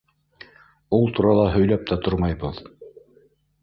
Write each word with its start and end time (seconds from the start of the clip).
—Ул 0.99 1.05
турала 1.19 1.45
һөйләп 1.59 1.87
тә 1.93 2.01
тормайбыҙ. 2.09 2.67